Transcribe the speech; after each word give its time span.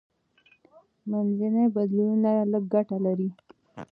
منځني 1.09 1.65
بدلونونه 1.75 2.31
لږه 2.51 2.69
ګټه 2.73 2.97
لري. 3.05 3.29